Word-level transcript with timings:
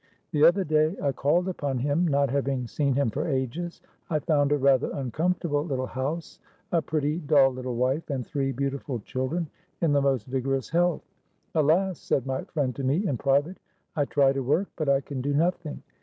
The 0.31 0.43
other 0.43 0.63
day, 0.63 0.95
I 0.99 1.11
called 1.11 1.47
upon 1.47 1.77
himnot 1.77 2.29
having 2.31 2.65
seen 2.65 2.95
him 2.95 3.11
for 3.11 3.27
ages. 3.27 3.81
I 4.09 4.17
found 4.17 4.51
a 4.51 4.57
rather 4.57 4.89
uncomfortable 4.91 5.63
little 5.63 5.85
house, 5.85 6.39
a 6.71 6.81
pretty, 6.81 7.19
dull 7.19 7.51
little 7.53 7.75
wife, 7.75 8.09
and 8.09 8.25
three 8.25 8.51
beautiful 8.51 8.97
children 9.01 9.47
in 9.79 9.91
the 9.93 10.01
most 10.01 10.25
vigorous 10.25 10.69
health. 10.71 11.03
'Alas!' 11.53 11.99
said 11.99 12.25
my 12.25 12.45
friend 12.45 12.75
to 12.77 12.83
me 12.83 13.05
in 13.05 13.15
private, 13.15 13.57
'I 13.95 14.05
try 14.05 14.33
to 14.33 14.41
work, 14.41 14.69
but 14.75 14.89
I 14.89 15.01
can 15.01 15.21
do 15.21 15.35
nothing. 15.35 15.83